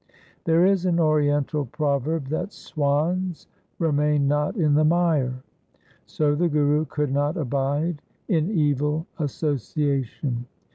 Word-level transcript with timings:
There 0.45 0.65
is 0.65 0.87
an 0.87 0.99
Oriental 0.99 1.63
proverb 1.67 2.29
that 2.29 2.53
swans 2.53 3.45
remain 3.77 4.27
not 4.27 4.55
in 4.57 4.73
the 4.73 4.83
mire; 4.83 5.43
so 6.07 6.33
the 6.33 6.49
Guru 6.49 6.85
could 6.85 7.11
not 7.11 7.37
abide 7.37 8.01
in 8.27 8.49
evil 8.49 9.05
association. 9.19 10.47